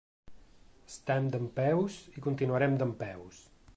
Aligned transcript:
Estem 0.91 1.29
dempeus 1.35 1.99
i 2.21 2.25
continuarem 2.29 2.79
dempeus. 2.85 3.45